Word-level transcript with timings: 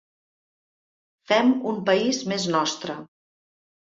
Fem 1.31 1.53
un 1.73 1.79
país 1.91 2.23
més 2.33 2.49
nostre. 2.57 2.97